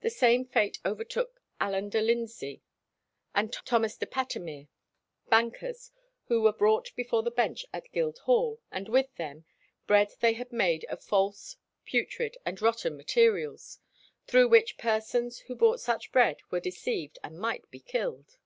[0.00, 2.60] The same fate overtook Alan de Lyndeseye
[3.34, 4.68] and Thomas de Patemere,
[5.28, 5.90] bankers,
[6.26, 9.44] who were brought before the bench at Guildhall, and with them
[9.88, 13.80] "bread they had made of false, putrid, and rotten materials,
[14.28, 18.36] through which persons who bought such bread were deceived and might be killed."